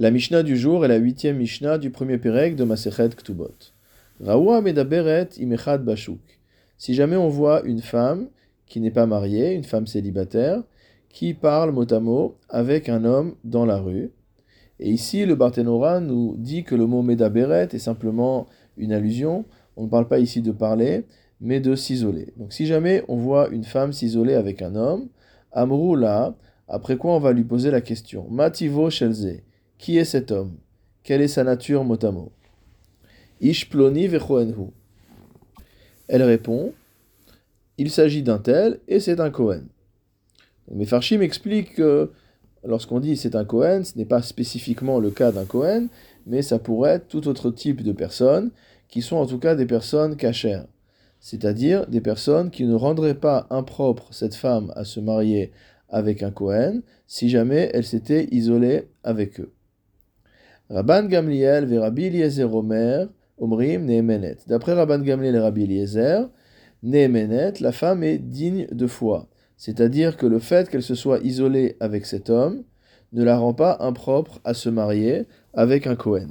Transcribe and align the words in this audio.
La 0.00 0.10
Mishnah 0.10 0.42
du 0.42 0.56
jour 0.56 0.82
est 0.82 0.88
la 0.88 0.96
huitième 0.96 1.36
Mishnah 1.36 1.76
du 1.76 1.90
premier 1.90 2.16
Pérec 2.16 2.56
de 2.56 2.64
Masechet 2.64 3.10
Ktubot. 3.10 3.74
Raoua 4.18 4.62
medaberet 4.62 5.28
imechad 5.36 5.84
bashuk. 5.84 6.40
Si 6.78 6.94
jamais 6.94 7.16
on 7.16 7.28
voit 7.28 7.60
une 7.64 7.82
femme 7.82 8.28
qui 8.64 8.80
n'est 8.80 8.90
pas 8.90 9.04
mariée, 9.04 9.52
une 9.52 9.64
femme 9.64 9.86
célibataire, 9.86 10.62
qui 11.10 11.34
parle 11.34 11.72
mot 11.72 11.84
à 11.92 12.00
mot 12.00 12.38
avec 12.48 12.88
un 12.88 13.04
homme 13.04 13.34
dans 13.44 13.66
la 13.66 13.76
rue, 13.76 14.10
et 14.78 14.88
ici 14.88 15.26
le 15.26 15.34
Barthénora 15.34 16.00
nous 16.00 16.34
dit 16.38 16.64
que 16.64 16.74
le 16.74 16.86
mot 16.86 17.02
medaberet 17.02 17.68
est 17.70 17.78
simplement 17.78 18.46
une 18.78 18.94
allusion, 18.94 19.44
on 19.76 19.84
ne 19.84 19.90
parle 19.90 20.08
pas 20.08 20.18
ici 20.18 20.40
de 20.40 20.52
parler, 20.52 21.04
mais 21.42 21.60
de 21.60 21.74
s'isoler. 21.74 22.32
Donc 22.38 22.54
si 22.54 22.64
jamais 22.64 23.04
on 23.08 23.18
voit 23.18 23.50
une 23.50 23.64
femme 23.64 23.92
s'isoler 23.92 24.32
avec 24.32 24.62
un 24.62 24.76
homme, 24.76 25.08
Amrou 25.52 25.94
là, 25.94 26.34
après 26.68 26.96
quoi 26.96 27.14
on 27.16 27.20
va 27.20 27.34
lui 27.34 27.44
poser 27.44 27.70
la 27.70 27.82
question, 27.82 28.26
Mativo 28.30 28.88
shelze, 28.88 29.42
qui 29.80 29.96
est 29.96 30.04
cet 30.04 30.30
homme? 30.30 30.58
Quelle 31.02 31.22
est 31.22 31.28
sa 31.28 31.42
nature 31.42 31.84
mot 31.84 32.04
à 32.04 32.10
mot? 32.10 32.30
Ishploni 33.40 34.08
vechoenhu. 34.08 34.68
Elle 36.06 36.22
répond 36.22 36.74
Il 37.78 37.90
s'agit 37.90 38.22
d'un 38.22 38.38
tel 38.38 38.80
et 38.88 39.00
c'est 39.00 39.20
un 39.20 39.30
Kohen. 39.30 39.68
Mais 40.70 40.84
Farshim 40.84 41.22
explique 41.22 41.74
que 41.76 42.12
lorsqu'on 42.62 43.00
dit 43.00 43.16
c'est 43.16 43.34
un 43.34 43.46
Kohen, 43.46 43.82
ce 43.82 43.96
n'est 43.96 44.04
pas 44.04 44.20
spécifiquement 44.20 45.00
le 45.00 45.10
cas 45.10 45.32
d'un 45.32 45.46
Kohen, 45.46 45.88
mais 46.26 46.42
ça 46.42 46.58
pourrait 46.58 46.96
être 46.96 47.08
tout 47.08 47.26
autre 47.26 47.50
type 47.50 47.82
de 47.82 47.92
personnes 47.92 48.50
qui 48.88 49.00
sont 49.00 49.16
en 49.16 49.26
tout 49.26 49.38
cas 49.38 49.54
des 49.54 49.66
personnes 49.66 50.16
cachères, 50.16 50.66
c'est-à-dire 51.20 51.86
des 51.86 52.02
personnes 52.02 52.50
qui 52.50 52.64
ne 52.64 52.74
rendraient 52.74 53.18
pas 53.18 53.46
impropre 53.48 54.12
cette 54.12 54.34
femme 54.34 54.74
à 54.76 54.84
se 54.84 55.00
marier 55.00 55.52
avec 55.88 56.22
un 56.22 56.32
Kohen 56.32 56.82
si 57.06 57.30
jamais 57.30 57.70
elle 57.72 57.86
s'était 57.86 58.28
isolée 58.30 58.88
avec 59.02 59.40
eux. 59.40 59.52
Rabban 60.70 61.08
Gamliel 61.08 61.66
ve 61.66 61.78
Rabbi 61.78 62.04
Eliezer 62.04 62.54
Omer 62.54 63.08
Omrim 63.38 63.86
Nehemenet. 63.86 64.36
D'après 64.46 64.72
Rabban 64.72 65.00
Gamliel 65.00 65.34
et 65.34 65.40
Rabbi 65.40 65.64
Eliezer, 65.64 66.28
Nehemenet, 66.84 67.54
la 67.60 67.72
femme 67.72 68.04
est 68.04 68.18
digne 68.18 68.68
de 68.70 68.86
foi. 68.86 69.26
C'est-à-dire 69.56 70.16
que 70.16 70.26
le 70.26 70.38
fait 70.38 70.70
qu'elle 70.70 70.84
se 70.84 70.94
soit 70.94 71.18
isolée 71.24 71.76
avec 71.80 72.06
cet 72.06 72.30
homme 72.30 72.62
ne 73.12 73.24
la 73.24 73.36
rend 73.36 73.52
pas 73.52 73.78
impropre 73.80 74.38
à 74.44 74.54
se 74.54 74.68
marier 74.68 75.26
avec 75.54 75.88
un 75.88 75.96
Kohen. 75.96 76.30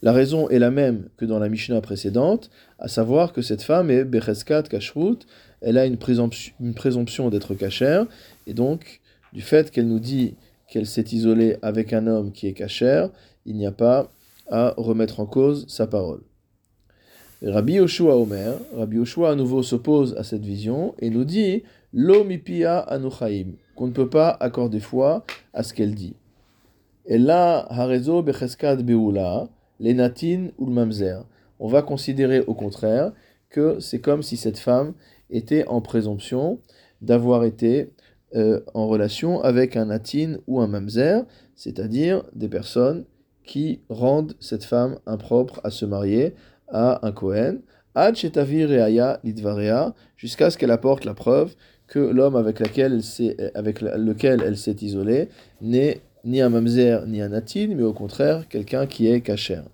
La 0.00 0.12
raison 0.12 0.48
est 0.48 0.58
la 0.58 0.70
même 0.70 1.08
que 1.18 1.26
dans 1.26 1.38
la 1.38 1.50
Mishnah 1.50 1.82
précédente, 1.82 2.50
à 2.78 2.88
savoir 2.88 3.34
que 3.34 3.42
cette 3.42 3.62
femme 3.62 3.90
est 3.90 4.04
Becheskat 4.04 4.62
Kashrut, 4.62 5.26
elle 5.60 5.76
a 5.76 5.84
une 5.84 5.98
présomption, 5.98 6.54
une 6.58 6.74
présomption 6.74 7.28
d'être 7.28 7.54
cachère, 7.54 8.06
et 8.46 8.54
donc, 8.54 9.00
du 9.32 9.42
fait 9.42 9.70
qu'elle 9.70 9.86
nous 9.86 10.00
dit 10.00 10.34
qu'elle 10.68 10.86
s'est 10.86 11.04
isolée 11.12 11.56
avec 11.60 11.92
un 11.92 12.06
homme 12.06 12.32
qui 12.32 12.48
est 12.48 12.54
cachère, 12.54 13.10
il 13.46 13.56
n'y 13.56 13.66
a 13.66 13.72
pas 13.72 14.10
à 14.50 14.74
remettre 14.76 15.20
en 15.20 15.26
cause 15.26 15.66
sa 15.68 15.86
parole. 15.86 16.22
Rabbi 17.44 17.74
Yoshua 17.74 18.16
Omer, 18.16 18.54
Rabbi 18.76 18.98
Yoshua 18.98 19.30
à 19.30 19.34
nouveau 19.34 19.62
s'oppose 19.62 20.14
à 20.16 20.22
cette 20.22 20.44
vision 20.44 20.94
et 21.00 21.10
nous 21.10 21.24
dit 21.24 21.64
Lo 21.92 22.22
mipia 22.24 22.78
anuchaim, 22.78 23.54
qu'on 23.74 23.88
ne 23.88 23.92
peut 23.92 24.08
pas 24.08 24.30
accorder 24.38 24.80
foi 24.80 25.24
à 25.52 25.62
ce 25.62 25.74
qu'elle 25.74 25.94
dit. 25.94 26.14
Et 27.06 27.18
harezo 27.28 28.22
becheskad 28.22 28.82
beula, 28.82 29.48
lenatin 29.80 30.50
ou. 30.58 30.72
On 31.58 31.68
va 31.68 31.82
considérer 31.82 32.40
au 32.40 32.54
contraire 32.54 33.12
que 33.50 33.80
c'est 33.80 34.00
comme 34.00 34.22
si 34.22 34.36
cette 34.36 34.58
femme 34.58 34.94
était 35.30 35.66
en 35.66 35.80
présomption 35.80 36.60
d'avoir 37.00 37.44
été 37.44 37.90
euh, 38.34 38.60
en 38.72 38.86
relation 38.86 39.42
avec 39.42 39.76
un 39.76 39.86
natin 39.86 40.36
ou 40.46 40.60
un 40.60 40.68
mamzer, 40.68 41.24
c'est-à-dire 41.56 42.22
des 42.34 42.48
personnes 42.48 43.04
qui 43.44 43.80
rendent 43.88 44.34
cette 44.40 44.64
femme 44.64 44.98
impropre 45.06 45.60
à 45.64 45.70
se 45.70 45.84
marier 45.84 46.34
à 46.68 47.06
un 47.06 47.12
Kohen, 47.12 47.60
ad 47.94 48.16
jusqu'à 50.16 50.50
ce 50.50 50.58
qu'elle 50.58 50.70
apporte 50.70 51.04
la 51.04 51.14
preuve 51.14 51.54
que 51.86 51.98
l'homme 51.98 52.36
avec, 52.36 52.60
lequel 52.60 54.42
elle 54.44 54.56
s'est 54.56 54.76
isolée 54.80 55.28
n'est 55.60 56.00
ni 56.24 56.40
un 56.40 56.48
mamzer 56.48 57.06
ni 57.06 57.20
un 57.20 57.28
natin, 57.28 57.74
mais 57.76 57.82
au 57.82 57.92
contraire 57.92 58.48
quelqu'un 58.48 58.86
qui 58.86 59.08
est 59.08 59.20
cachère. 59.20 59.64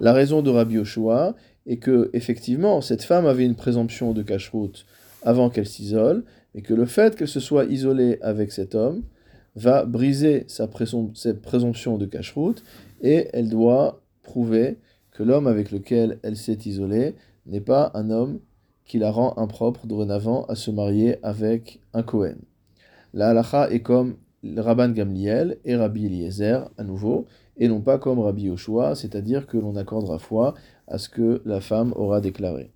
La 0.00 0.12
raison 0.12 0.42
de 0.42 0.50
Rabbi 0.50 0.76
Yoshua 0.76 1.36
est 1.66 1.76
que, 1.76 2.10
effectivement, 2.14 2.80
cette 2.80 3.02
femme 3.02 3.26
avait 3.26 3.44
une 3.44 3.54
présomption 3.54 4.12
de 4.12 4.22
cacheroute 4.22 4.86
avant 5.22 5.50
qu'elle 5.50 5.66
s'isole, 5.66 6.24
et 6.54 6.62
que 6.62 6.74
le 6.74 6.86
fait 6.86 7.14
qu'elle 7.14 7.28
se 7.28 7.38
soit 7.38 7.66
isolée 7.66 8.18
avec 8.22 8.50
cet 8.50 8.74
homme 8.74 9.02
va 9.56 9.84
briser 9.84 10.44
sa 10.48 10.68
présomption 10.68 11.98
de 11.98 12.06
cacheroute 12.06 12.62
et 13.02 13.28
elle 13.32 13.48
doit 13.48 14.00
prouver 14.22 14.78
que 15.12 15.22
l'homme 15.22 15.46
avec 15.46 15.70
lequel 15.70 16.18
elle 16.22 16.36
s'est 16.36 16.58
isolée 16.64 17.14
n'est 17.46 17.60
pas 17.60 17.90
un 17.94 18.10
homme 18.10 18.40
qui 18.84 18.98
la 18.98 19.10
rend 19.10 19.34
impropre 19.38 19.86
dorénavant 19.86 20.44
à 20.44 20.54
se 20.54 20.70
marier 20.70 21.16
avec 21.22 21.80
un 21.92 22.02
Kohen. 22.02 22.38
La 23.12 23.30
halacha 23.30 23.70
est 23.70 23.80
comme 23.80 24.16
Rabban 24.56 24.90
Gamliel 24.90 25.58
et 25.64 25.76
Rabbi 25.76 26.06
Eliezer 26.06 26.70
à 26.78 26.84
nouveau, 26.84 27.26
et 27.56 27.68
non 27.68 27.80
pas 27.80 27.98
comme 27.98 28.20
Rabbi 28.20 28.44
Yoshua, 28.44 28.94
c'est-à-dire 28.94 29.46
que 29.46 29.58
l'on 29.58 29.76
accordera 29.76 30.18
foi 30.18 30.54
à 30.88 30.98
ce 30.98 31.08
que 31.08 31.42
la 31.44 31.60
femme 31.60 31.92
aura 31.96 32.20
déclaré. 32.20 32.72